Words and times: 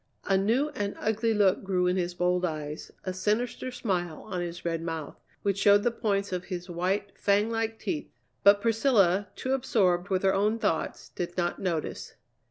A 0.25 0.35
new 0.35 0.69
and 0.69 0.95
ugly 0.99 1.31
look 1.31 1.63
grew 1.63 1.85
in 1.85 1.95
his 1.95 2.15
bold 2.15 2.43
eyes, 2.43 2.91
a 3.03 3.13
sinister 3.13 3.69
smile 3.69 4.23
on 4.25 4.41
his 4.41 4.65
red 4.65 4.81
mouth, 4.81 5.15
which 5.43 5.59
showed 5.59 5.83
the 5.83 5.91
points 5.91 6.31
of 6.31 6.45
his 6.45 6.67
white, 6.67 7.11
fang 7.19 7.51
like 7.51 7.77
teeth. 7.77 8.09
But 8.41 8.61
Priscilla, 8.63 9.27
too 9.35 9.53
absorbed 9.53 10.09
with 10.09 10.23
her 10.23 10.33
own 10.33 10.57
thoughts, 10.57 11.09
did 11.09 11.37
not 11.37 11.59
notice. 11.59 12.15